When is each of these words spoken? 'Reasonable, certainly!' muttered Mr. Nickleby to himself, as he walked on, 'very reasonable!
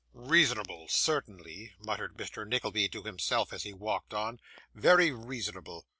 'Reasonable, 0.15 0.87
certainly!' 0.87 1.75
muttered 1.77 2.17
Mr. 2.17 2.43
Nickleby 2.43 2.87
to 2.89 3.03
himself, 3.03 3.53
as 3.53 3.61
he 3.61 3.71
walked 3.73 4.15
on, 4.15 4.39
'very 4.73 5.11
reasonable! 5.11 5.85